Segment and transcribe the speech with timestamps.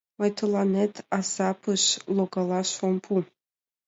[0.19, 1.83] Мый тыланет азапыш
[2.15, 3.13] логалаш ом пу.